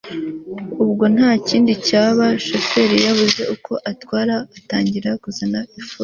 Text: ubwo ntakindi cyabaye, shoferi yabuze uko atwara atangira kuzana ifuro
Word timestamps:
ubwo 0.83 1.03
ntakindi 1.15 1.73
cyabaye, 1.87 2.35
shoferi 2.47 2.95
yabuze 3.05 3.41
uko 3.55 3.73
atwara 3.91 4.35
atangira 4.57 5.09
kuzana 5.23 5.59
ifuro 5.79 5.99